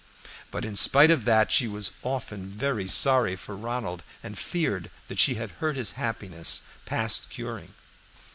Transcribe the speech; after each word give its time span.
But 0.49 0.65
in 0.65 0.75
spite 0.75 1.11
of 1.11 1.25
that 1.25 1.51
she 1.51 1.67
was 1.67 1.91
often 2.01 2.47
very 2.49 2.87
sorry 2.87 3.35
for 3.35 3.55
Ronald, 3.55 4.01
and 4.23 4.35
feared 4.35 4.89
that 5.09 5.19
she 5.19 5.35
had 5.35 5.51
hurt 5.61 5.75
his 5.75 5.91
happiness 5.91 6.63
past 6.87 7.29
curing. 7.29 7.75